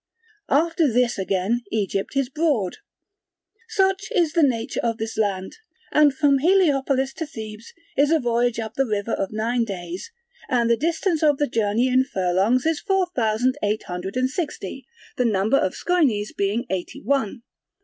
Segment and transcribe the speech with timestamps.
[0.49, 2.77] After this again Egypt is broad.
[3.69, 5.57] Such is the nature of this land:
[5.91, 10.11] and from Heliopolis to Thebes is a voyage up the river of nine days,
[10.49, 14.87] and the distance of the journey in furlongs is four thousand eight hundred and sixty,
[15.17, 17.43] the number of schoines being eighty one.